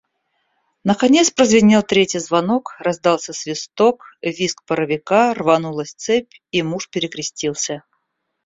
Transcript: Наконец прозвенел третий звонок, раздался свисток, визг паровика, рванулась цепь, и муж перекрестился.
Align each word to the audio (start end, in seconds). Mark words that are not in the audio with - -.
Наконец 0.83 1.29
прозвенел 1.29 1.83
третий 1.83 2.17
звонок, 2.17 2.73
раздался 2.79 3.33
свисток, 3.33 4.03
визг 4.23 4.63
паровика, 4.65 5.31
рванулась 5.35 5.93
цепь, 5.93 6.33
и 6.49 6.63
муж 6.63 6.89
перекрестился. 6.89 7.83